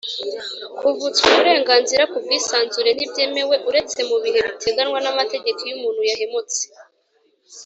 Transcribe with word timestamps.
Kuvutswa 0.77 1.23
uburenganzira 1.31 2.03
ku 2.11 2.17
bwisanzure 2.23 2.89
ntibyemewe 2.93 3.55
uretse 3.69 3.99
mu 4.09 4.17
bihe 4.23 4.39
biteganywa 4.47 4.97
n 5.01 5.07
amategeko 5.13 5.59
iyo 5.63 5.73
umuntu 5.77 6.01
yahemutse 6.09 6.61